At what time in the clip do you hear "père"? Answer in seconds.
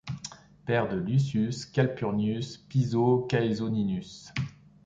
0.65-0.87